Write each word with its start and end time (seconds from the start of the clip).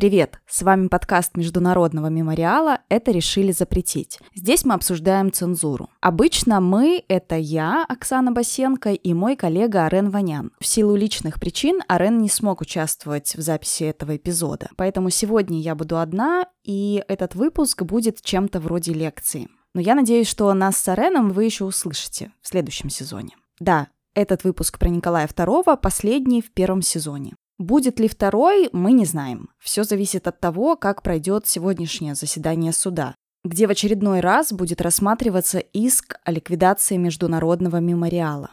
Привет! 0.00 0.40
С 0.46 0.62
вами 0.62 0.88
подкаст 0.88 1.36
Международного 1.36 2.06
мемориала 2.06 2.78
«Это 2.88 3.10
решили 3.10 3.52
запретить». 3.52 4.18
Здесь 4.34 4.64
мы 4.64 4.72
обсуждаем 4.72 5.30
цензуру. 5.30 5.90
Обычно 6.00 6.62
мы— 6.62 7.04
это 7.08 7.36
я, 7.36 7.84
Оксана 7.86 8.32
Басенко, 8.32 8.94
и 8.94 9.12
мой 9.12 9.36
коллега 9.36 9.84
Арен 9.84 10.08
Ванян. 10.08 10.52
В 10.58 10.66
силу 10.66 10.96
личных 10.96 11.38
причин 11.38 11.82
Арен 11.86 12.16
не 12.16 12.30
смог 12.30 12.62
участвовать 12.62 13.34
в 13.36 13.42
записи 13.42 13.82
этого 13.82 14.16
эпизода. 14.16 14.70
Поэтому 14.78 15.10
сегодня 15.10 15.60
я 15.60 15.74
буду 15.74 15.98
одна, 15.98 16.46
и 16.64 17.04
этот 17.06 17.34
выпуск 17.34 17.82
будет 17.82 18.22
чем-то 18.22 18.58
вроде 18.58 18.94
лекции. 18.94 19.50
Но 19.74 19.82
я 19.82 19.94
надеюсь, 19.94 20.28
что 20.28 20.50
нас 20.54 20.78
с 20.78 20.88
Ареном 20.88 21.28
вы 21.28 21.44
еще 21.44 21.66
услышите 21.66 22.32
в 22.40 22.48
следующем 22.48 22.88
сезоне. 22.88 23.36
Да, 23.58 23.88
этот 24.14 24.44
выпуск 24.44 24.78
про 24.78 24.88
Николая 24.88 25.26
II 25.26 25.76
последний 25.76 26.40
в 26.40 26.50
первом 26.52 26.80
сезоне. 26.80 27.34
Будет 27.60 28.00
ли 28.00 28.08
второй, 28.08 28.70
мы 28.72 28.92
не 28.92 29.04
знаем. 29.04 29.50
Все 29.58 29.84
зависит 29.84 30.26
от 30.26 30.40
того, 30.40 30.76
как 30.76 31.02
пройдет 31.02 31.46
сегодняшнее 31.46 32.14
заседание 32.14 32.72
суда, 32.72 33.14
где 33.44 33.66
в 33.66 33.70
очередной 33.70 34.20
раз 34.20 34.50
будет 34.50 34.80
рассматриваться 34.80 35.58
иск 35.58 36.14
о 36.24 36.32
ликвидации 36.32 36.96
международного 36.96 37.76
мемориала. 37.76 38.48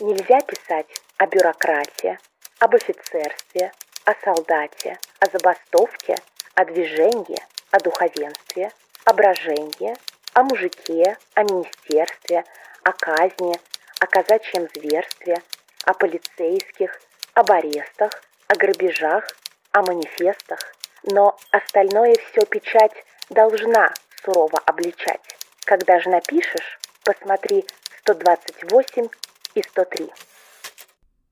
Нельзя 0.00 0.40
писать 0.40 0.86
о 1.18 1.26
бюрократии, 1.26 2.18
об 2.60 2.74
офицерстве, 2.74 3.72
о 4.06 4.14
солдате, 4.24 4.98
о 5.20 5.26
забастовке, 5.30 6.16
о 6.54 6.64
движении, 6.64 7.42
о 7.72 7.78
духовенстве, 7.78 8.70
о 9.04 9.12
брожении, 9.12 9.94
о 10.32 10.44
мужике, 10.44 11.18
о 11.34 11.42
министерстве, 11.42 12.42
о 12.84 12.92
казни, 12.92 13.54
о 14.04 14.06
казачьем 14.06 14.68
зверстве, 14.74 15.36
о 15.86 15.94
полицейских, 15.94 17.00
об 17.32 17.50
арестах, 17.50 18.10
о 18.48 18.54
грабежах, 18.54 19.24
о 19.72 19.80
манифестах. 19.80 20.58
Но 21.04 21.36
остальное 21.50 22.14
все 22.14 22.44
печать 22.44 22.92
должна 23.30 23.92
сурово 24.22 24.58
обличать. 24.66 25.22
Когда 25.64 26.00
же 26.00 26.10
напишешь, 26.10 26.78
посмотри 27.02 27.64
128 28.00 29.08
и 29.54 29.62
103. 29.62 30.10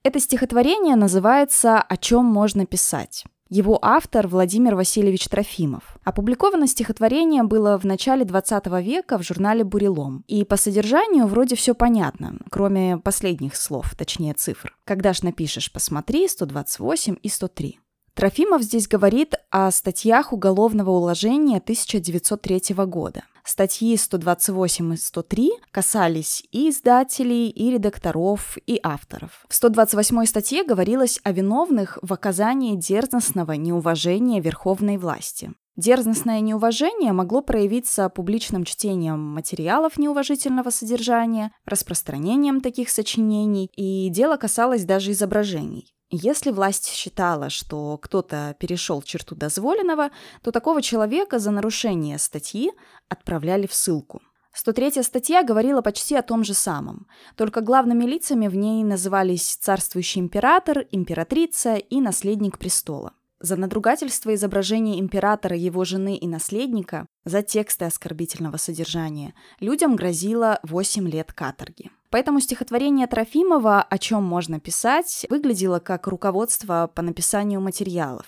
Это 0.04 0.18
стихотворение 0.18 0.96
называется 0.96 1.78
«О 1.78 1.96
чем 1.98 2.24
можно 2.24 2.64
писать». 2.64 3.24
Его 3.54 3.78
автор 3.82 4.28
Владимир 4.28 4.76
Васильевич 4.76 5.28
Трофимов. 5.28 5.98
Опубликовано 6.04 6.66
стихотворение 6.66 7.42
было 7.42 7.78
в 7.78 7.84
начале 7.84 8.24
20 8.24 8.66
века 8.82 9.18
в 9.18 9.22
журнале 9.22 9.62
«Бурелом». 9.62 10.24
И 10.26 10.42
по 10.46 10.56
содержанию 10.56 11.26
вроде 11.26 11.54
все 11.54 11.74
понятно, 11.74 12.38
кроме 12.50 12.96
последних 12.96 13.54
слов, 13.56 13.94
точнее 13.94 14.32
цифр. 14.32 14.74
Когда 14.86 15.12
ж 15.12 15.22
напишешь 15.22 15.70
«посмотри» 15.70 16.28
128 16.28 17.16
и 17.22 17.28
103. 17.28 17.78
Трофимов 18.14 18.62
здесь 18.62 18.88
говорит 18.88 19.34
о 19.50 19.70
статьях 19.70 20.32
уголовного 20.34 20.90
уложения 20.90 21.58
1903 21.58 22.74
года. 22.86 23.24
Статьи 23.42 23.96
128 23.96 24.94
и 24.94 24.96
103 24.96 25.52
касались 25.70 26.44
и 26.52 26.68
издателей, 26.68 27.48
и 27.48 27.70
редакторов, 27.70 28.58
и 28.66 28.78
авторов. 28.82 29.44
В 29.48 29.54
128 29.54 30.26
статье 30.26 30.62
говорилось 30.62 31.20
о 31.24 31.32
виновных 31.32 31.98
в 32.02 32.12
оказании 32.12 32.76
дерзностного 32.76 33.52
неуважения 33.52 34.40
верховной 34.40 34.98
власти. 34.98 35.52
Дерзностное 35.76 36.40
неуважение 36.40 37.12
могло 37.12 37.40
проявиться 37.40 38.10
публичным 38.10 38.64
чтением 38.64 39.20
материалов 39.20 39.96
неуважительного 39.96 40.68
содержания, 40.68 41.50
распространением 41.64 42.60
таких 42.60 42.90
сочинений, 42.90 43.70
и 43.74 44.10
дело 44.10 44.36
касалось 44.36 44.84
даже 44.84 45.12
изображений. 45.12 45.94
Если 46.14 46.50
власть 46.50 46.88
считала, 46.92 47.48
что 47.48 47.96
кто-то 47.96 48.54
перешел 48.58 49.00
черту 49.00 49.34
дозволенного, 49.34 50.10
то 50.42 50.52
такого 50.52 50.82
человека 50.82 51.38
за 51.38 51.50
нарушение 51.50 52.18
статьи 52.18 52.70
отправляли 53.08 53.66
в 53.66 53.72
ссылку. 53.72 54.20
103 54.52 55.02
статья 55.04 55.42
говорила 55.42 55.80
почти 55.80 56.14
о 56.14 56.22
том 56.22 56.44
же 56.44 56.52
самом, 56.52 57.06
только 57.34 57.62
главными 57.62 58.04
лицами 58.04 58.48
в 58.48 58.54
ней 58.54 58.84
назывались 58.84 59.56
царствующий 59.56 60.20
император, 60.20 60.84
императрица 60.90 61.76
и 61.76 61.98
наследник 62.02 62.58
престола. 62.58 63.14
За 63.42 63.56
надругательство 63.56 64.32
изображения 64.36 65.00
императора, 65.00 65.56
его 65.56 65.84
жены 65.84 66.16
и 66.16 66.28
наследника, 66.28 67.06
за 67.24 67.42
тексты 67.42 67.86
оскорбительного 67.86 68.56
содержания, 68.56 69.34
людям 69.58 69.96
грозило 69.96 70.60
8 70.62 71.08
лет 71.08 71.32
каторги. 71.32 71.90
Поэтому 72.10 72.38
стихотворение 72.38 73.08
Трофимова 73.08 73.82
«О 73.82 73.98
чем 73.98 74.22
можно 74.22 74.60
писать» 74.60 75.26
выглядело 75.28 75.80
как 75.80 76.06
руководство 76.06 76.88
по 76.94 77.02
написанию 77.02 77.60
материалов. 77.60 78.26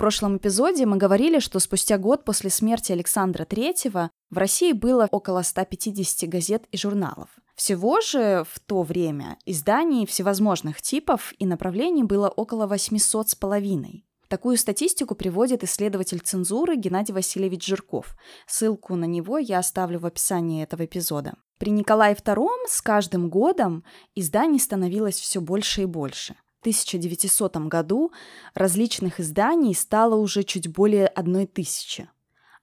Прошлом 0.00 0.38
эпизоде 0.38 0.86
мы 0.86 0.96
говорили, 0.96 1.40
что 1.40 1.58
спустя 1.58 1.98
год 1.98 2.24
после 2.24 2.48
смерти 2.48 2.90
Александра 2.90 3.44
III 3.44 4.08
в 4.30 4.38
России 4.38 4.72
было 4.72 5.06
около 5.10 5.42
150 5.42 6.26
газет 6.26 6.64
и 6.72 6.78
журналов. 6.78 7.28
Всего 7.54 8.00
же 8.00 8.46
в 8.50 8.60
то 8.60 8.80
время 8.80 9.36
изданий 9.44 10.06
всевозможных 10.06 10.80
типов 10.80 11.34
и 11.38 11.44
направлений 11.44 12.02
было 12.02 12.30
около 12.30 12.66
800 12.66 13.28
с 13.28 13.34
половиной. 13.34 14.06
Такую 14.28 14.56
статистику 14.56 15.14
приводит 15.14 15.64
исследователь 15.64 16.20
цензуры 16.20 16.76
Геннадий 16.76 17.12
Васильевич 17.12 17.66
Жирков. 17.66 18.16
Ссылку 18.46 18.96
на 18.96 19.04
него 19.04 19.36
я 19.36 19.58
оставлю 19.58 19.98
в 19.98 20.06
описании 20.06 20.62
этого 20.62 20.86
эпизода. 20.86 21.34
При 21.58 21.72
Николае 21.72 22.14
II 22.14 22.48
с 22.68 22.80
каждым 22.80 23.28
годом 23.28 23.84
изданий 24.14 24.60
становилось 24.60 25.20
все 25.20 25.42
больше 25.42 25.82
и 25.82 25.84
больше. 25.84 26.36
В 26.60 26.62
1900 26.62 27.56
году 27.68 28.12
различных 28.52 29.18
изданий 29.18 29.74
стало 29.74 30.16
уже 30.16 30.42
чуть 30.42 30.68
более 30.68 31.06
одной 31.06 31.46
тысячи. 31.46 32.10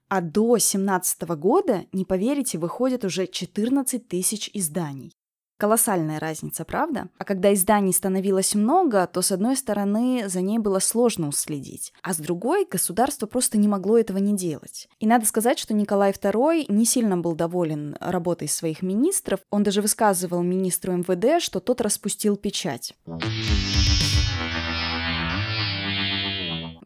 А 0.08 0.20
до 0.20 0.56
17 0.56 1.22
года, 1.30 1.84
не 1.90 2.04
поверите, 2.04 2.58
выходит 2.58 3.04
уже 3.04 3.26
14 3.26 4.06
тысяч 4.06 4.50
изданий. 4.54 5.16
Колоссальная 5.56 6.20
разница, 6.20 6.64
правда? 6.64 7.08
А 7.18 7.24
когда 7.24 7.52
изданий 7.52 7.92
становилось 7.92 8.54
много, 8.54 9.04
то 9.08 9.20
с 9.22 9.32
одной 9.32 9.56
стороны 9.56 10.28
за 10.28 10.40
ней 10.40 10.58
было 10.58 10.78
сложно 10.78 11.26
уследить, 11.26 11.92
а 12.00 12.14
с 12.14 12.18
другой 12.18 12.64
государство 12.70 13.26
просто 13.26 13.58
не 13.58 13.66
могло 13.66 13.98
этого 13.98 14.18
не 14.18 14.36
делать. 14.36 14.88
И 15.00 15.06
надо 15.08 15.26
сказать, 15.26 15.58
что 15.58 15.74
Николай 15.74 16.12
II 16.12 16.66
не 16.68 16.84
сильно 16.84 17.18
был 17.18 17.34
доволен 17.34 17.96
работой 17.98 18.46
своих 18.46 18.82
министров. 18.82 19.40
Он 19.50 19.64
даже 19.64 19.82
высказывал 19.82 20.44
министру 20.44 20.92
МВД, 20.92 21.42
что 21.42 21.58
тот 21.58 21.80
распустил 21.80 22.36
печать. 22.36 22.94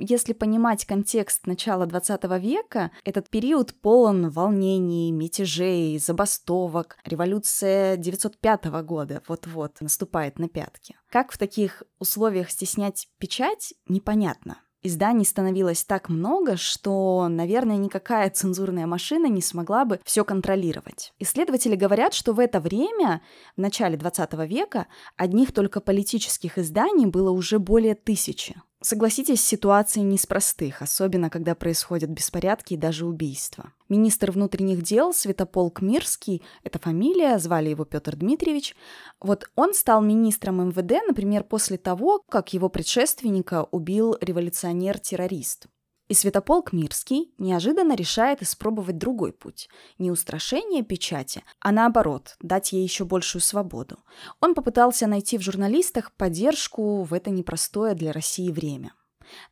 Если 0.04 0.32
понимать 0.32 0.84
контекст 0.84 1.46
начала 1.46 1.86
20 1.86 2.24
века, 2.40 2.90
этот 3.04 3.30
период 3.30 3.72
полон 3.72 4.30
волнений, 4.30 5.12
мятежей, 5.12 5.96
забастовок. 5.96 6.96
Революция 7.04 7.96
905 7.96 8.64
года 8.82 9.22
вот-вот 9.28 9.80
наступает 9.80 10.40
на 10.40 10.48
пятки. 10.48 10.96
Как 11.08 11.30
в 11.30 11.38
таких 11.38 11.84
условиях 12.00 12.50
стеснять 12.50 13.06
печать, 13.18 13.74
непонятно. 13.86 14.58
Изданий 14.82 15.24
становилось 15.24 15.84
так 15.84 16.08
много, 16.08 16.56
что, 16.56 17.28
наверное, 17.28 17.76
никакая 17.76 18.28
цензурная 18.28 18.88
машина 18.88 19.26
не 19.26 19.40
смогла 19.40 19.84
бы 19.84 20.00
все 20.04 20.24
контролировать. 20.24 21.12
Исследователи 21.20 21.76
говорят, 21.76 22.12
что 22.12 22.32
в 22.32 22.40
это 22.40 22.58
время, 22.58 23.22
в 23.56 23.60
начале 23.60 23.96
20 23.96 24.32
века, 24.48 24.88
одних 25.16 25.52
только 25.52 25.80
политических 25.80 26.58
изданий 26.58 27.06
было 27.06 27.30
уже 27.30 27.60
более 27.60 27.94
тысячи. 27.94 28.60
Согласитесь, 28.82 29.44
ситуация 29.44 30.02
не 30.02 30.16
из 30.16 30.26
простых, 30.26 30.82
особенно 30.82 31.30
когда 31.30 31.54
происходят 31.54 32.10
беспорядки 32.10 32.74
и 32.74 32.76
даже 32.76 33.06
убийства. 33.06 33.72
Министр 33.88 34.32
внутренних 34.32 34.82
дел 34.82 35.14
Святополк 35.14 35.82
Мирский, 35.82 36.42
это 36.64 36.80
фамилия, 36.80 37.38
звали 37.38 37.70
его 37.70 37.84
Петр 37.84 38.16
Дмитриевич, 38.16 38.74
вот 39.20 39.48
он 39.54 39.74
стал 39.74 40.02
министром 40.02 40.68
МВД, 40.68 41.06
например, 41.06 41.44
после 41.44 41.78
того, 41.78 42.24
как 42.28 42.52
его 42.54 42.68
предшественника 42.68 43.68
убил 43.70 44.16
революционер-террорист. 44.20 45.68
И 46.12 46.14
Святополк 46.14 46.74
Мирский 46.74 47.32
неожиданно 47.38 47.96
решает 47.96 48.42
испробовать 48.42 48.98
другой 48.98 49.32
путь. 49.32 49.70
Не 49.98 50.10
устрашение 50.10 50.82
печати, 50.84 51.42
а 51.58 51.72
наоборот, 51.72 52.36
дать 52.40 52.74
ей 52.74 52.82
еще 52.82 53.04
большую 53.04 53.40
свободу. 53.40 53.96
Он 54.38 54.54
попытался 54.54 55.06
найти 55.06 55.38
в 55.38 55.40
журналистах 55.40 56.12
поддержку 56.18 57.02
в 57.04 57.14
это 57.14 57.30
непростое 57.30 57.94
для 57.94 58.12
России 58.12 58.52
время. 58.52 58.92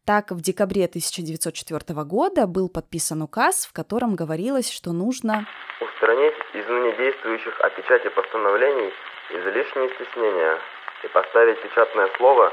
Так, 0.04 0.32
в 0.32 0.42
декабре 0.42 0.84
1904 0.84 2.04
года 2.04 2.46
был 2.46 2.68
подписан 2.68 3.22
указ, 3.22 3.64
в 3.64 3.72
котором 3.72 4.14
говорилось, 4.14 4.70
что 4.70 4.92
нужно 4.92 5.46
устранить 5.80 6.36
из 6.52 6.68
ныне 6.68 6.94
действующих 6.98 7.58
о 7.60 7.70
печати 7.70 8.08
постановлений 8.14 8.92
излишние 9.30 9.88
стеснения 9.94 10.58
и 11.04 11.08
поставить 11.08 11.62
печатное 11.62 12.10
слово 12.18 12.52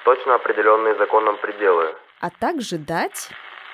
в 0.00 0.04
точно 0.04 0.34
определенные 0.34 0.96
законом 0.96 1.36
пределы, 1.36 1.94
а 2.24 2.30
также 2.30 2.78
дать 2.78 3.28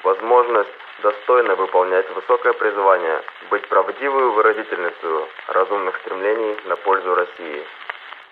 возможность 0.04 0.70
достойно 1.02 1.56
выполнять 1.56 2.08
высокое 2.14 2.52
призвание, 2.52 3.22
быть 3.50 3.68
правдивую 3.68 4.32
выразительницей 4.32 5.28
разумных 5.48 5.96
стремлений 6.02 6.56
на 6.68 6.76
пользу 6.76 7.14
России. 7.14 7.64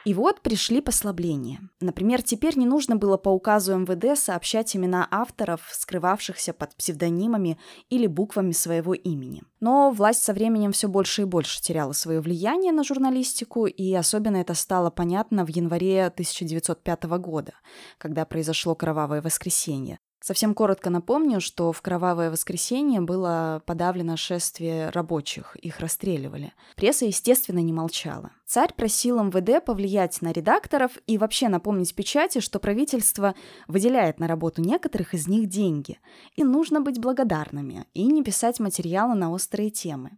И 0.05 0.15
вот 0.15 0.41
пришли 0.41 0.81
послабления. 0.81 1.61
Например, 1.81 2.23
теперь 2.23 2.57
не 2.57 2.65
нужно 2.65 2.97
было 2.97 3.19
по 3.19 3.29
указу 3.29 3.77
МВД 3.77 4.19
сообщать 4.19 4.75
имена 4.75 5.07
авторов, 5.11 5.61
скрывавшихся 5.71 6.55
под 6.55 6.75
псевдонимами 6.77 7.59
или 7.91 8.07
буквами 8.07 8.53
своего 8.53 8.95
имени. 8.95 9.43
Но 9.61 9.91
власть 9.91 10.23
со 10.23 10.33
временем 10.33 10.73
все 10.73 10.89
больше 10.89 11.23
и 11.23 11.27
больше 11.27 11.61
теряла 11.61 11.93
свое 11.93 12.21
влияние 12.21 12.73
на 12.73 12.85
журналистику, 12.85 13.67
и 13.67 13.93
особенно 13.93 14.39
это 14.39 14.55
стало 14.55 14.89
понятно 14.91 15.45
в 15.45 15.49
январе 15.49 16.07
1905 16.07 17.05
года, 17.19 17.53
когда 17.99 18.25
произошло 18.25 18.75
кровавое 18.75 19.21
воскресенье. 19.21 19.99
Совсем 20.21 20.53
коротко 20.53 20.91
напомню, 20.91 21.41
что 21.41 21.73
в 21.73 21.81
Кровавое 21.81 22.31
воскресенье 22.31 23.01
было 23.01 23.63
подавлено 23.67 24.17
шествие 24.17 24.91
рабочих, 24.91 25.55
их 25.57 25.79
расстреливали. 25.79 26.53
Пресса, 26.75 27.05
естественно, 27.05 27.61
не 27.61 27.73
молчала. 27.73 28.33
Царь 28.45 28.75
просил 28.75 29.23
МВД 29.23 29.65
повлиять 29.65 30.21
на 30.21 30.33
редакторов 30.33 30.93
и 31.07 31.19
вообще 31.19 31.49
напомнить 31.49 31.95
печати, 31.95 32.41
что 32.41 32.59
правительство 32.59 33.37
выделяет 33.69 34.19
на 34.19 34.27
работу 34.27 34.61
некоторых 34.61 35.15
из 35.15 35.29
них 35.29 35.49
деньги, 35.49 36.01
и 36.35 36.43
нужно 36.43 36.81
быть 36.81 37.01
благодарными 37.01 37.87
и 37.95 38.07
не 38.07 38.25
писать 38.25 38.59
материалы 38.59 39.15
на 39.15 39.31
острые 39.31 39.71
темы. 39.71 40.11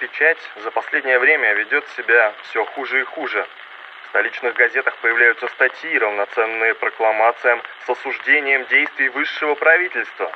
Печать 0.00 0.38
за 0.62 0.70
последнее 0.70 1.18
время 1.18 1.52
ведет 1.54 1.84
себя 1.96 2.32
все 2.44 2.64
хуже 2.64 3.00
и 3.00 3.04
хуже 3.04 3.44
столичных 4.10 4.54
газетах 4.54 5.00
появляются 5.00 5.46
статьи, 5.48 5.98
равноценные 5.98 6.74
прокламациям 6.74 7.60
с 7.86 7.90
осуждением 7.90 8.66
действий 8.68 9.08
высшего 9.08 9.54
правительства. 9.54 10.30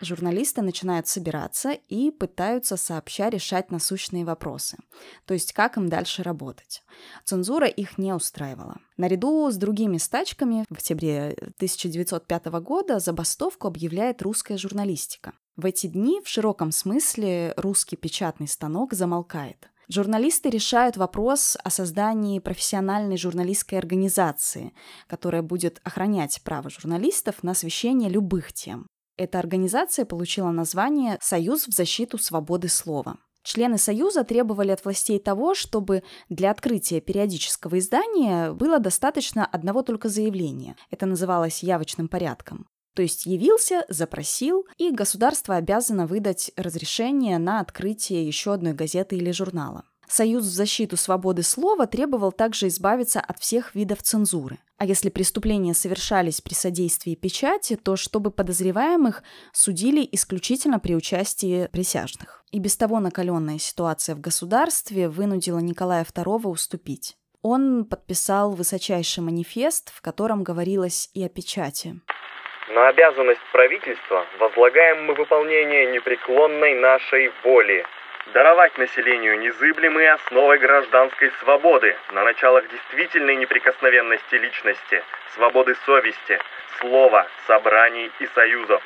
Журналисты 0.00 0.60
начинают 0.60 1.06
собираться 1.06 1.70
и 1.70 2.10
пытаются 2.10 2.76
сообща 2.76 3.30
решать 3.30 3.70
насущные 3.70 4.24
вопросы, 4.24 4.76
то 5.24 5.32
есть 5.32 5.52
как 5.52 5.78
им 5.78 5.88
дальше 5.88 6.22
работать. 6.22 6.82
Цензура 7.24 7.66
их 7.66 7.96
не 7.96 8.12
устраивала. 8.12 8.76
Наряду 8.98 9.50
с 9.50 9.56
другими 9.56 9.96
стачками 9.96 10.66
в 10.68 10.74
октябре 10.74 11.34
1905 11.56 12.46
года 12.60 12.98
забастовку 12.98 13.66
объявляет 13.66 14.20
русская 14.20 14.58
журналистика. 14.58 15.32
В 15.56 15.64
эти 15.64 15.86
дни 15.86 16.20
в 16.22 16.28
широком 16.28 16.70
смысле 16.72 17.54
русский 17.56 17.96
печатный 17.96 18.48
станок 18.48 18.92
замолкает. 18.92 19.70
Журналисты 19.88 20.48
решают 20.48 20.96
вопрос 20.96 21.56
о 21.62 21.70
создании 21.70 22.38
профессиональной 22.38 23.18
журналистской 23.18 23.78
организации, 23.78 24.72
которая 25.06 25.42
будет 25.42 25.80
охранять 25.84 26.40
право 26.42 26.70
журналистов 26.70 27.42
на 27.42 27.52
освещение 27.52 28.08
любых 28.08 28.52
тем. 28.52 28.86
Эта 29.16 29.38
организация 29.38 30.04
получила 30.04 30.50
название 30.50 31.18
«Союз 31.20 31.68
в 31.68 31.72
защиту 31.72 32.18
свободы 32.18 32.68
слова». 32.68 33.18
Члены 33.44 33.76
Союза 33.76 34.24
требовали 34.24 34.70
от 34.70 34.82
властей 34.84 35.18
того, 35.18 35.54
чтобы 35.54 36.02
для 36.30 36.50
открытия 36.50 37.02
периодического 37.02 37.78
издания 37.78 38.52
было 38.52 38.78
достаточно 38.78 39.44
одного 39.44 39.82
только 39.82 40.08
заявления. 40.08 40.76
Это 40.90 41.04
называлось 41.04 41.62
явочным 41.62 42.08
порядком. 42.08 42.66
То 42.94 43.02
есть 43.02 43.26
явился, 43.26 43.84
запросил, 43.88 44.66
и 44.78 44.90
государство 44.90 45.56
обязано 45.56 46.06
выдать 46.06 46.52
разрешение 46.56 47.38
на 47.38 47.60
открытие 47.60 48.26
еще 48.26 48.54
одной 48.54 48.72
газеты 48.72 49.16
или 49.16 49.32
журнала. 49.32 49.84
Союз 50.08 50.44
в 50.44 50.52
защиту 50.52 50.96
свободы 50.96 51.42
слова 51.42 51.86
требовал 51.86 52.30
также 52.30 52.68
избавиться 52.68 53.20
от 53.20 53.40
всех 53.40 53.74
видов 53.74 54.02
цензуры. 54.02 54.58
А 54.76 54.86
если 54.86 55.08
преступления 55.08 55.74
совершались 55.74 56.40
при 56.40 56.54
содействии 56.54 57.14
печати, 57.14 57.76
то 57.76 57.96
чтобы 57.96 58.30
подозреваемых 58.30 59.22
судили 59.52 60.06
исключительно 60.12 60.78
при 60.78 60.94
участии 60.94 61.68
присяжных. 61.68 62.44
И 62.52 62.58
без 62.58 62.76
того 62.76 63.00
накаленная 63.00 63.58
ситуация 63.58 64.14
в 64.14 64.20
государстве 64.20 65.08
вынудила 65.08 65.58
Николая 65.58 66.04
II 66.04 66.48
уступить. 66.48 67.16
Он 67.42 67.84
подписал 67.84 68.52
высочайший 68.52 69.22
манифест, 69.22 69.90
в 69.90 70.00
котором 70.00 70.44
говорилось 70.44 71.10
и 71.14 71.22
о 71.24 71.28
печати. 71.28 72.00
На 72.68 72.88
обязанность 72.88 73.42
правительства 73.52 74.26
возлагаем 74.38 75.04
мы 75.04 75.14
выполнение 75.14 75.92
непреклонной 75.92 76.74
нашей 76.74 77.30
воли, 77.42 77.84
даровать 78.32 78.78
населению 78.78 79.38
незыблемые 79.38 80.12
основы 80.12 80.58
гражданской 80.58 81.30
свободы 81.40 81.94
на 82.12 82.24
началах 82.24 82.64
действительной 82.70 83.36
неприкосновенности 83.36 84.36
личности, 84.36 85.02
свободы 85.34 85.74
совести, 85.84 86.38
слова, 86.80 87.28
собраний 87.46 88.10
и 88.18 88.26
союзов. 88.28 88.82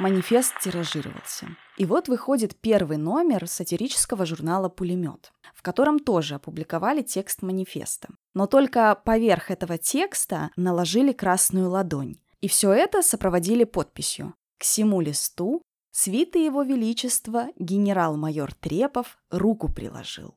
Манифест 0.00 0.58
тиражировался. 0.58 1.46
И 1.76 1.86
вот 1.86 2.08
выходит 2.08 2.60
первый 2.60 2.96
номер 2.96 3.46
сатирического 3.46 4.26
журнала 4.26 4.68
«Пулемет», 4.68 5.32
в 5.54 5.62
котором 5.62 6.00
тоже 6.00 6.34
опубликовали 6.34 7.02
текст 7.02 7.42
манифеста. 7.42 8.08
Но 8.34 8.46
только 8.46 8.94
поверх 8.94 9.50
этого 9.50 9.78
текста 9.78 10.50
наложили 10.56 11.12
красную 11.12 11.68
ладонь. 11.68 12.16
И 12.40 12.48
все 12.48 12.72
это 12.72 13.02
сопроводили 13.02 13.64
подписью 13.64 14.34
«К 14.58 14.64
всему 14.64 15.00
листу 15.00 15.62
свиты 15.90 16.38
его 16.44 16.62
величества 16.62 17.48
генерал-майор 17.58 18.54
Трепов 18.54 19.18
руку 19.30 19.72
приложил». 19.72 20.36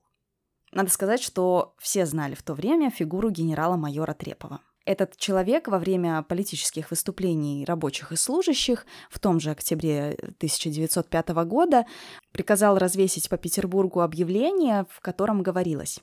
Надо 0.71 0.91
сказать, 0.91 1.21
что 1.21 1.73
все 1.79 2.05
знали 2.05 2.35
в 2.35 2.43
то 2.43 2.53
время 2.53 2.91
фигуру 2.91 3.29
генерала-майора 3.29 4.13
Трепова. 4.13 4.59
Этот 4.85 5.17
человек 5.17 5.67
во 5.67 5.79
время 5.79 6.21
политических 6.21 6.91
выступлений 6.91 7.65
рабочих 7.65 8.11
и 8.11 8.15
служащих 8.15 8.85
в 9.09 9.19
том 9.19 9.39
же 9.39 9.49
октябре 9.49 10.15
1905 10.37 11.29
года 11.45 11.85
приказал 12.31 12.77
развесить 12.77 13.29
по 13.29 13.37
Петербургу 13.37 14.01
объявление, 14.01 14.85
в 14.91 14.99
котором 14.99 15.41
говорилось 15.41 16.01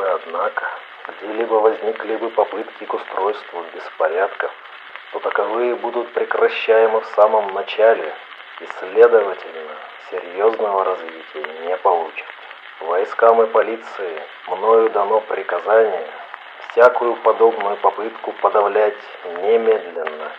бы, 0.00 0.08
однако, 0.08 0.66
где-либо 1.08 1.54
возникли 1.54 2.16
бы 2.16 2.30
попытки 2.30 2.84
к 2.84 2.94
устройству 2.94 3.64
беспорядков, 3.74 4.50
то 5.12 5.18
таковые 5.18 5.74
будут 5.74 6.10
прекращаемы 6.14 7.00
в 7.00 7.06
самом 7.08 7.52
начале 7.52 8.14
и, 8.60 8.66
следовательно, 8.78 9.76
серьезного 10.10 10.84
развития 10.84 11.44
не 11.66 11.76
получат. 11.76 12.26
Войскам 12.80 13.42
и 13.42 13.46
полиции 13.46 14.22
мною 14.46 14.88
дано 14.88 15.20
приказание 15.20 16.06
всякую 16.70 17.16
подобную 17.16 17.76
попытку 17.76 18.32
подавлять 18.40 19.02
немедленно 19.24 20.32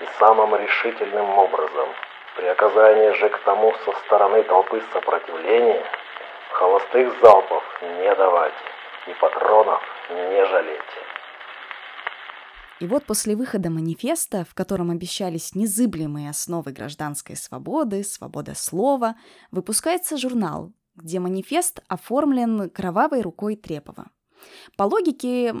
и 0.00 0.06
самым 0.18 0.56
решительным 0.56 1.38
образом. 1.38 1.88
При 2.34 2.46
оказании 2.46 3.10
же 3.12 3.28
к 3.28 3.38
тому 3.38 3.72
со 3.84 3.92
стороны 3.92 4.42
толпы 4.42 4.82
сопротивления 4.92 5.84
холостых 6.50 7.14
залпов 7.20 7.62
не 7.82 8.14
давать 8.16 8.54
и 9.06 9.14
патронов 9.20 9.80
не 10.10 10.46
жалеть. 10.46 10.80
И 12.80 12.86
вот 12.86 13.04
после 13.06 13.36
выхода 13.36 13.70
манифеста, 13.70 14.44
в 14.44 14.54
котором 14.54 14.90
обещались 14.90 15.54
незыблемые 15.54 16.28
основы 16.28 16.72
гражданской 16.72 17.34
свободы, 17.34 18.04
свобода 18.04 18.54
слова, 18.54 19.16
выпускается 19.50 20.18
журнал, 20.18 20.72
где 20.94 21.18
манифест 21.18 21.80
оформлен 21.88 22.68
кровавой 22.68 23.22
рукой 23.22 23.56
Трепова. 23.56 24.10
По 24.76 24.82
логике, 24.82 25.54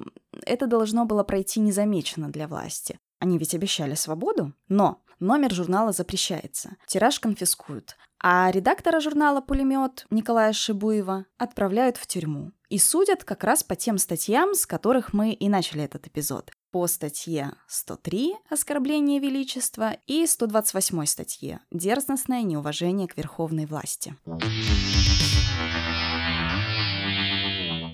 это 0.44 0.66
должно 0.66 1.06
было 1.06 1.24
пройти 1.24 1.60
незамеченно 1.60 2.28
для 2.28 2.46
власти. 2.46 2.98
Они 3.18 3.38
ведь 3.38 3.54
обещали 3.54 3.94
свободу, 3.94 4.52
но 4.68 5.02
номер 5.18 5.54
журнала 5.54 5.92
запрещается, 5.92 6.76
тираж 6.86 7.18
конфискуют, 7.18 7.96
а 8.20 8.50
редактора 8.50 9.00
журнала 9.00 9.40
«Пулемет» 9.40 10.06
Николая 10.10 10.52
Шибуева 10.52 11.26
отправляют 11.38 11.96
в 11.96 12.06
тюрьму. 12.06 12.52
И 12.68 12.78
судят 12.78 13.22
как 13.22 13.44
раз 13.44 13.62
по 13.62 13.76
тем 13.76 13.96
статьям, 13.98 14.54
с 14.54 14.66
которых 14.66 15.12
мы 15.12 15.32
и 15.32 15.48
начали 15.48 15.84
этот 15.84 16.06
эпизод. 16.08 16.50
По 16.72 16.86
статье 16.88 17.52
103 17.68 18.34
«Оскорбление 18.50 19.20
величества» 19.20 19.96
и 20.06 20.26
128 20.26 21.04
статье 21.06 21.60
«Дерзностное 21.70 22.42
неуважение 22.42 23.06
к 23.06 23.16
верховной 23.16 23.66
власти». 23.66 24.16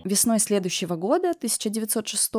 Весной 0.05 0.41
следующего 0.41 0.97
года, 0.97 1.31
1906 1.31 2.33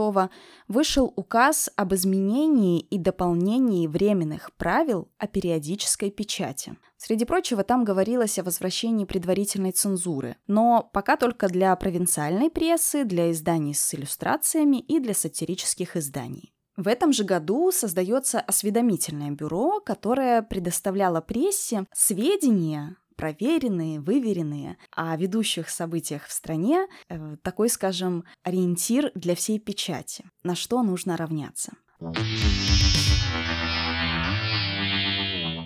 вышел 0.68 1.14
указ 1.16 1.70
об 1.76 1.94
изменении 1.94 2.82
и 2.82 2.98
дополнении 2.98 3.88
временных 3.88 4.52
правил 4.58 5.10
о 5.18 5.28
периодической 5.28 6.12
печати. 6.12 6.76
Среди 6.98 7.26
прочего, 7.26 7.64
там 7.64 7.84
говорилось 7.84 8.38
о 8.40 8.44
возвращении 8.44 9.06
предварительной 9.06 9.72
цензуры, 9.72 10.36
но 10.48 10.90
пока 10.94 11.16
только 11.16 11.48
для 11.48 11.76
провинциальной 11.76 12.50
прессы, 12.50 13.06
для 13.06 13.32
изданий 13.32 13.74
с 13.74 13.94
иллюстрациями 13.94 14.78
и 14.78 15.00
для 15.00 15.14
сатирических 15.14 15.96
изданий. 15.96 16.54
В 16.76 16.88
этом 16.88 17.14
же 17.14 17.24
году 17.24 17.72
создается 17.72 18.40
осведомительное 18.40 19.30
бюро, 19.30 19.80
которое 19.80 20.42
предоставляло 20.42 21.22
прессе 21.22 21.86
сведения 21.94 22.98
проверенные, 23.24 24.02
выверенные, 24.02 24.78
о 24.92 25.16
ведущих 25.16 25.70
событиях 25.70 26.26
в 26.26 26.34
стране 26.34 26.88
э, 27.08 27.38
такой, 27.42 27.70
скажем, 27.70 28.26
ориентир 28.44 29.14
для 29.16 29.34
всей 29.34 29.60
печати, 29.60 30.26
на 30.44 30.56
что 30.56 30.84
нужно 30.84 31.16
равняться. 31.16 31.72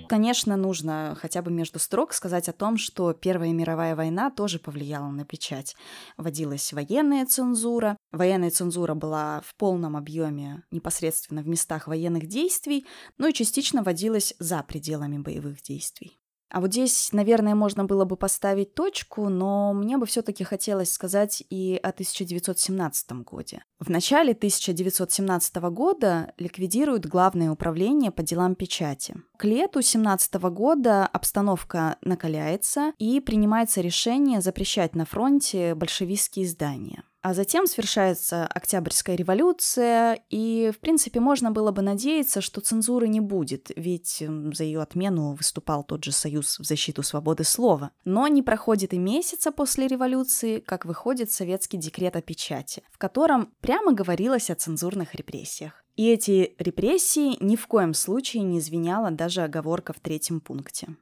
Конечно, 0.08 0.56
нужно 0.56 1.18
хотя 1.20 1.42
бы 1.42 1.50
между 1.50 1.80
строк 1.80 2.14
сказать 2.14 2.48
о 2.48 2.54
том, 2.54 2.78
что 2.78 3.14
Первая 3.14 3.52
мировая 3.54 3.96
война 3.96 4.30
тоже 4.30 4.60
повлияла 4.60 5.10
на 5.10 5.26
печать. 5.26 5.76
Вводилась 6.16 6.72
военная 6.74 7.26
цензура. 7.26 7.98
Военная 8.12 8.52
цензура 8.52 8.94
была 8.94 9.42
в 9.44 9.56
полном 9.56 9.98
объеме 9.98 10.64
непосредственно 10.70 11.42
в 11.42 11.48
местах 11.48 11.88
военных 11.88 12.28
действий, 12.28 12.86
но 13.18 13.28
и 13.28 13.34
частично 13.34 13.82
вводилась 13.82 14.36
за 14.38 14.62
пределами 14.62 15.18
боевых 15.18 15.64
действий. 15.64 16.20
А 16.50 16.62
вот 16.62 16.72
здесь, 16.72 17.12
наверное, 17.12 17.56
можно 17.56 17.84
было 17.84 18.06
бы 18.06 18.16
поставить 18.16 18.74
точку, 18.74 19.30
но 19.30 19.74
мне 19.74 19.98
бы 19.98 20.06
все-таки 20.06 20.44
хотелось 20.44 20.92
сказать 20.92 21.44
и 21.50 21.80
о 21.84 21.90
1917 21.90 23.12
годе. 23.24 23.64
В 23.80 23.90
начале 23.90 24.32
1917 24.32 25.56
года 25.56 26.34
ликвидируют 26.38 27.06
Главное 27.06 27.52
управление 27.52 28.12
по 28.12 28.22
делам 28.22 28.56
печати. 28.56 29.16
К 29.38 29.46
лету 29.46 29.82
17 29.82 30.36
года 30.36 31.06
обстановка 31.06 31.98
накаляется 32.02 32.94
и 32.98 33.20
принимается 33.20 33.82
решение 33.82 34.42
запрещать 34.42 34.96
на 34.96 35.06
фронте 35.06 35.74
большевистские 35.76 36.46
издания. 36.46 37.04
А 37.28 37.34
затем 37.34 37.68
совершается 37.68 38.48
Октябрьская 38.48 39.18
революция, 39.18 40.18
и, 40.30 40.72
в 40.74 40.80
принципе, 40.80 41.20
можно 41.20 41.52
было 41.52 41.72
бы 41.72 41.82
надеяться, 41.82 42.40
что 42.40 42.62
цензуры 42.62 43.10
не 43.10 43.20
будет, 43.20 43.70
ведь 43.76 44.24
за 44.54 44.64
ее 44.64 44.82
отмену 44.82 45.34
выступал 45.34 45.84
тот 45.84 46.06
же 46.06 46.14
Союз 46.14 46.58
в 46.58 46.64
защиту 46.64 47.04
свободы 47.04 47.44
слова. 47.44 47.92
Но 48.06 48.30
не 48.30 48.44
проходит 48.44 48.94
и 48.94 48.98
месяца 48.98 49.52
после 49.52 49.88
революции, 49.88 50.62
как 50.62 50.86
выходит 50.86 51.30
советский 51.30 51.76
декрет 51.76 52.16
о 52.16 52.22
печати, 52.22 52.82
в 52.90 52.98
котором 52.98 53.52
прямо 53.60 53.92
говорилось 53.92 54.50
о 54.50 54.56
цензурных 54.56 55.14
репрессиях. 55.14 55.84
И 55.98 56.08
эти 56.10 56.56
репрессии 56.60 57.36
ни 57.44 57.58
в 57.58 57.68
коем 57.68 57.94
случае 57.94 58.44
не 58.44 58.60
извиняла 58.60 59.12
даже 59.12 59.42
оговорка 59.42 59.92
в 59.92 60.00
третьем 60.00 60.40
пункте. 60.40 60.96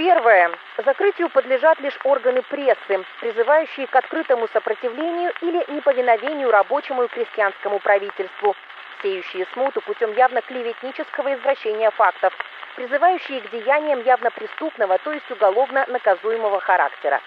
Первое. 0.00 0.50
Закрытию 0.78 1.28
подлежат 1.28 1.78
лишь 1.80 1.98
органы 2.04 2.40
прессы, 2.40 3.04
призывающие 3.20 3.86
к 3.86 3.94
открытому 3.94 4.48
сопротивлению 4.48 5.30
или 5.42 5.62
неповиновению 5.70 6.50
рабочему 6.50 7.02
и 7.02 7.08
крестьянскому 7.08 7.80
правительству, 7.80 8.56
сеющие 9.02 9.46
смуту 9.52 9.82
путем 9.82 10.14
явно 10.14 10.40
клеветнического 10.40 11.34
извращения 11.34 11.90
фактов, 11.90 12.32
призывающие 12.76 13.42
к 13.42 13.50
деяниям 13.50 14.00
явно 14.00 14.30
преступного, 14.30 14.96
то 14.96 15.12
есть 15.12 15.30
уголовно 15.30 15.84
наказуемого 15.86 16.60
характера. 16.60 17.20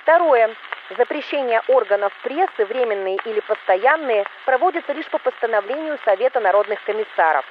Второе. 0.00 0.54
Запрещение 0.96 1.60
органов 1.68 2.14
прессы, 2.22 2.64
временные 2.64 3.18
или 3.26 3.40
постоянные, 3.40 4.24
проводится 4.46 4.94
лишь 4.94 5.10
по 5.10 5.18
постановлению 5.18 5.98
Совета 6.06 6.40
народных 6.40 6.82
комиссаров. 6.84 7.44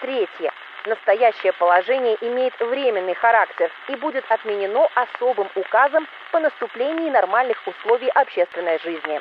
Третье. 0.00 0.50
Настоящее 0.84 1.52
положение 1.52 2.16
имеет 2.20 2.58
временный 2.58 3.14
характер 3.14 3.70
и 3.88 3.94
будет 3.94 4.24
отменено 4.28 4.88
особым 4.96 5.48
указом 5.54 6.06
по 6.32 6.40
наступлении 6.40 7.08
нормальных 7.08 7.56
условий 7.66 8.08
общественной 8.08 8.80
жизни. 8.80 9.20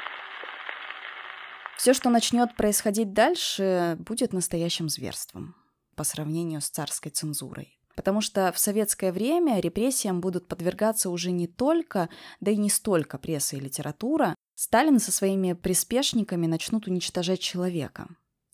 Все, 1.77 1.93
что 1.93 2.09
начнет 2.09 2.55
происходить 2.55 3.13
дальше, 3.13 3.95
будет 3.99 4.33
настоящим 4.33 4.89
зверством 4.89 5.55
по 5.95 6.03
сравнению 6.03 6.61
с 6.61 6.69
царской 6.69 7.11
цензурой. 7.11 7.77
Потому 7.95 8.21
что 8.21 8.51
в 8.51 8.57
советское 8.57 9.11
время 9.11 9.59
репрессиям 9.59 10.19
будут 10.19 10.47
подвергаться 10.47 11.11
уже 11.11 11.29
не 11.29 11.47
только, 11.47 12.09
да 12.39 12.49
и 12.49 12.57
не 12.57 12.69
столько 12.69 13.19
пресса 13.19 13.57
и 13.57 13.59
литература. 13.59 14.33
Сталин 14.55 14.99
со 14.99 15.11
своими 15.11 15.53
приспешниками 15.53 16.47
начнут 16.47 16.87
уничтожать 16.87 17.39
человека. 17.39 18.07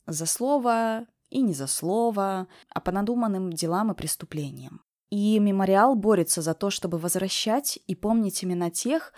За 0.05 0.25
слово, 0.25 1.05
и 1.29 1.41
не 1.41 1.53
за 1.53 1.67
слово, 1.67 2.47
а 2.69 2.79
по 2.79 2.91
надуманным 2.91 3.51
делам 3.51 3.91
и 3.91 3.95
преступлениям. 3.95 4.81
И 5.09 5.39
мемориал 5.39 5.95
борется 5.95 6.41
за 6.41 6.53
то, 6.53 6.69
чтобы 6.69 6.97
возвращать 6.97 7.79
и 7.87 7.95
помнить 7.95 8.43
имена 8.43 8.69
тех, 8.69 9.13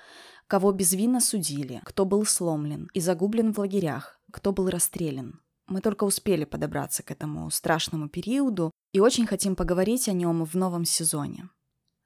кого 0.48 0.72
безвинно 0.72 1.22
судили, 1.22 1.82
кто 1.86 2.06
был 2.06 2.26
сломлен 2.26 2.90
и 2.94 3.00
загублен 3.00 3.54
в 3.54 3.60
лагерях, 3.60 4.20
кто 4.32 4.52
был 4.52 4.70
расстрелян. 4.70 5.40
Мы 5.68 5.82
только 5.82 6.04
успели 6.04 6.46
подобраться 6.46 7.04
к 7.04 7.12
этому 7.12 7.50
страшному 7.52 8.10
периоду 8.10 8.72
и 8.92 9.00
очень 9.00 9.28
хотим 9.28 9.56
поговорить 9.56 10.10
о 10.10 10.14
нем 10.14 10.44
в 10.44 10.56
новом 10.56 10.86
сезоне. 10.86 11.50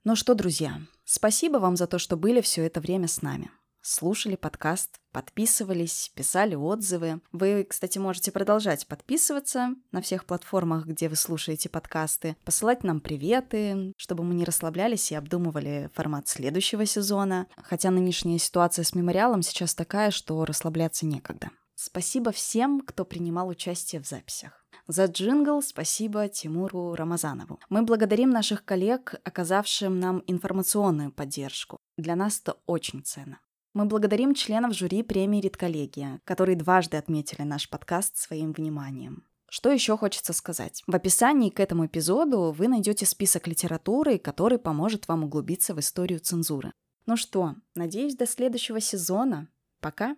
Ну 0.04 0.18
что, 0.18 0.36
друзья, 0.36 0.82
спасибо 1.06 1.58
вам 1.58 1.78
за 1.78 1.88
то, 1.88 1.98
что 1.98 2.18
были 2.18 2.42
все 2.42 2.66
это 2.66 2.82
время 2.82 3.08
с 3.08 3.22
нами 3.22 3.50
слушали 3.84 4.36
подкаст, 4.36 4.96
подписывались, 5.12 6.12
писали 6.16 6.56
отзывы. 6.56 7.22
Вы, 7.32 7.66
кстати, 7.70 8.00
можете 8.00 8.32
продолжать 8.32 8.88
подписываться 8.88 9.76
на 9.92 10.02
всех 10.02 10.26
платформах, 10.26 10.88
где 10.88 11.10
вы 11.10 11.16
слушаете 11.16 11.70
подкасты, 11.70 12.36
посылать 12.46 12.84
нам 12.84 13.02
приветы, 13.02 13.94
чтобы 13.98 14.24
мы 14.24 14.34
не 14.34 14.46
расслаблялись 14.46 15.12
и 15.12 15.16
обдумывали 15.16 15.92
формат 15.94 16.28
следующего 16.28 16.86
сезона. 16.86 17.48
Хотя 17.58 17.92
нынешняя 17.92 18.40
ситуация 18.40 18.84
с 18.84 18.96
мемориалом 18.96 19.44
сейчас 19.44 19.76
такая, 19.76 20.10
что 20.10 20.44
расслабляться 20.46 21.06
некогда. 21.06 21.52
Спасибо 21.76 22.32
всем, 22.32 22.82
кто 22.82 23.04
принимал 23.04 23.50
участие 23.50 24.02
в 24.02 24.08
записях. 24.08 24.66
За 24.88 25.06
джингл 25.06 25.62
спасибо 25.62 26.28
Тимуру 26.28 26.96
Рамазанову. 26.96 27.60
Мы 27.70 27.84
благодарим 27.84 28.30
наших 28.30 28.66
коллег, 28.66 29.16
оказавшим 29.24 30.00
нам 30.00 30.24
информационную 30.28 31.12
поддержку. 31.12 31.78
Для 31.98 32.16
нас 32.16 32.40
это 32.40 32.58
очень 32.66 33.04
ценно. 33.04 33.40
Мы 33.74 33.86
благодарим 33.86 34.36
членов 34.36 34.76
жюри 34.76 35.02
премии 35.02 35.42
«Редколлегия», 35.42 36.22
которые 36.26 36.56
дважды 36.56 36.98
отметили 36.98 37.42
наш 37.42 37.68
подкаст 37.68 38.18
своим 38.18 38.54
вниманием. 38.54 39.24
Что 39.50 39.72
еще 39.72 39.98
хочется 39.98 40.32
сказать? 40.32 40.84
В 40.86 40.96
описании 40.96 41.50
к 41.50 41.60
этому 41.60 41.88
эпизоду 41.88 42.52
вы 42.52 42.68
найдете 42.68 43.08
список 43.08 43.48
литературы, 43.48 44.20
который 44.20 44.60
поможет 44.60 45.08
вам 45.08 45.24
углубиться 45.24 45.74
в 45.74 45.80
историю 45.80 46.20
цензуры. 46.20 46.72
Ну 47.08 47.18
что, 47.18 47.56
надеюсь, 47.74 48.16
до 48.16 48.28
следующего 48.28 48.80
сезона. 48.80 49.50
Пока! 49.80 50.16